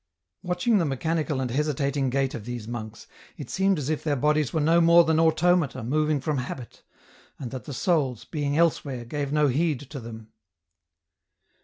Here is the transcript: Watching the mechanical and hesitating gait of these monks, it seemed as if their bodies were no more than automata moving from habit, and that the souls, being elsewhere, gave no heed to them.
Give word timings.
Watching 0.41 0.79
the 0.79 0.85
mechanical 0.85 1.39
and 1.39 1.51
hesitating 1.51 2.09
gait 2.09 2.33
of 2.33 2.43
these 2.45 2.67
monks, 2.67 3.05
it 3.37 3.51
seemed 3.51 3.77
as 3.77 3.87
if 3.87 4.03
their 4.03 4.15
bodies 4.15 4.51
were 4.51 4.59
no 4.59 4.81
more 4.81 5.03
than 5.03 5.19
automata 5.19 5.83
moving 5.83 6.19
from 6.19 6.39
habit, 6.39 6.81
and 7.37 7.51
that 7.51 7.65
the 7.65 7.71
souls, 7.75 8.25
being 8.25 8.57
elsewhere, 8.57 9.05
gave 9.05 9.31
no 9.31 9.47
heed 9.47 9.81
to 9.91 9.99
them. 9.99 10.29